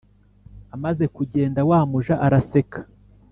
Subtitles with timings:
[0.75, 2.79] Amaze kugenda wamuja araseka